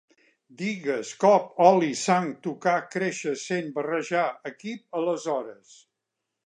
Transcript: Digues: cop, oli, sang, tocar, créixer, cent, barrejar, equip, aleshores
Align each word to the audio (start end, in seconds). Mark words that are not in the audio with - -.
Digues: 0.61 1.11
cop, 1.23 1.43
oli, 1.65 1.91
sang, 2.05 2.31
tocar, 2.47 2.75
créixer, 2.97 3.37
cent, 3.45 3.71
barrejar, 3.79 4.27
equip, 4.55 5.01
aleshores 5.03 5.81